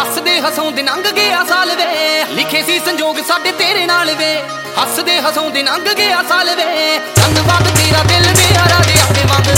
[0.00, 4.42] ਹੱਸਦੇ ਹਸਾਉਂਦੇ ਲੰਘ ਗਿਆ ਸਾਲ ਵੇ। ਲਿਖੇ ਸੀ ਸੰਜੋਗ ਸਾਡੇ ਤੇਰੇ ਨਾਲ ਵੇ।
[4.82, 9.54] ਹੱਸਦੇ ਹਸਾਉਂਦੇ ਲੰਘ ਗਿਆ ਸਾਲ ਵੇ। ਧੰਨਵਾਦ ਤੇਰਾ ਦਿਲ ਮੇਰਾ ਦੇ ਆਪੇ ਮੰਗ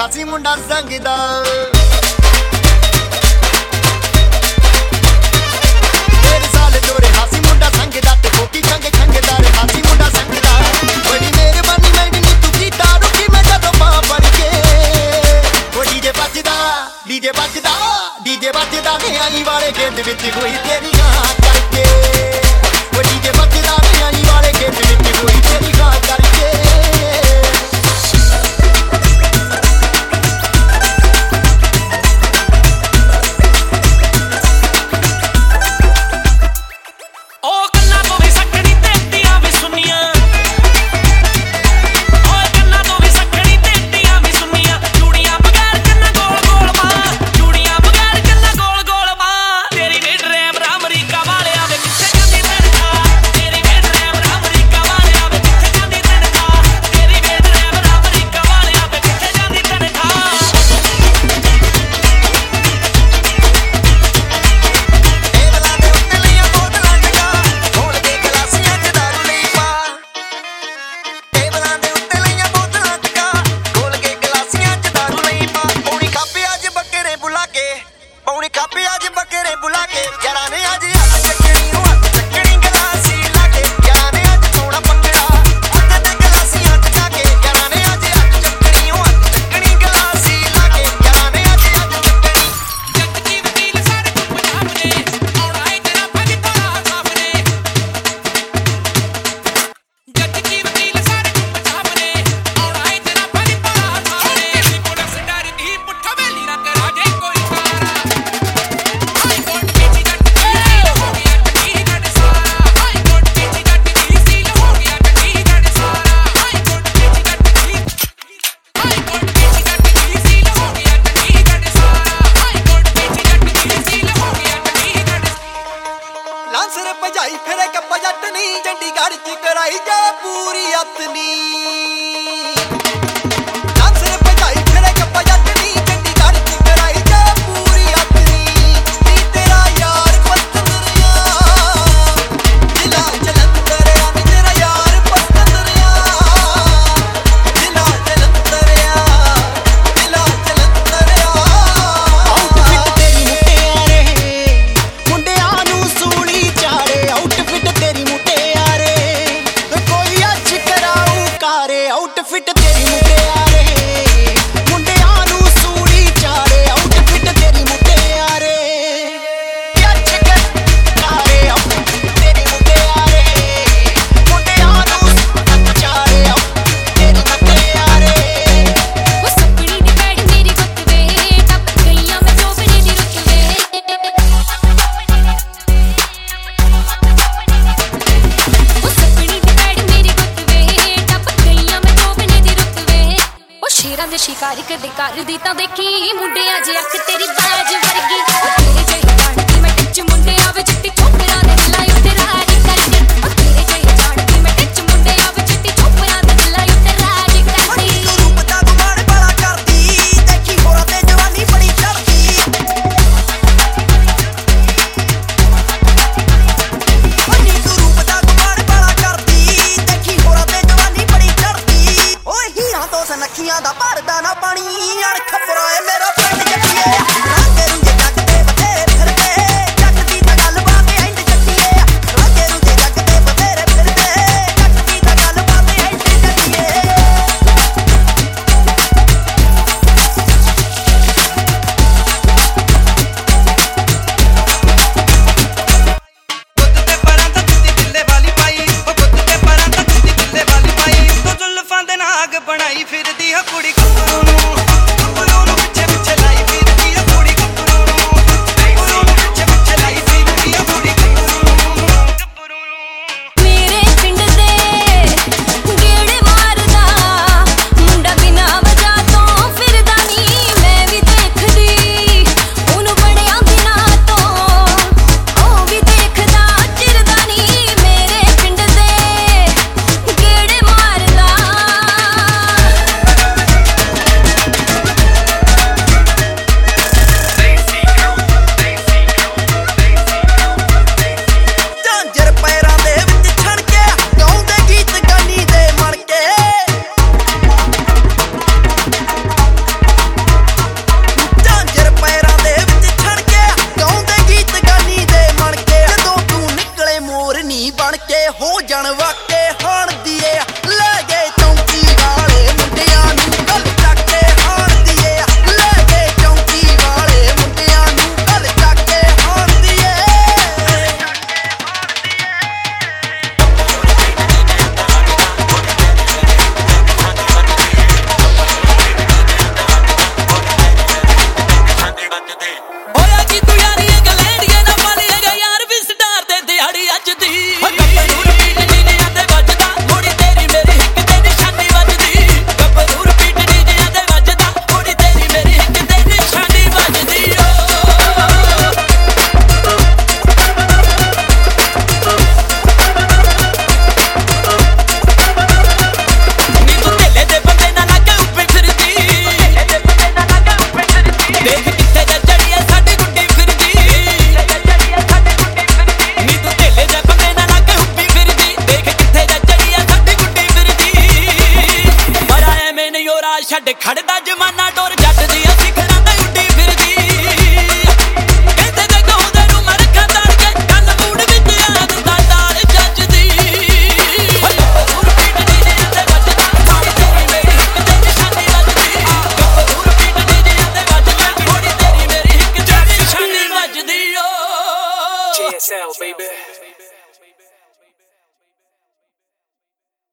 [0.00, 1.14] ਖਾਸੀ ਮੁੰਡਾ ਸੰਗਦਾ
[17.08, 17.70] ਡੀਜੇ ਵੱਜਦਾ
[18.24, 20.99] ਡੀਜੇ ਵੱਜਦਾ ਨਿਆਣੀ ਵਾਲੇ ਗੇਂਦ ਵਿੱਚ ਕੋਈ ਤੇਰੀ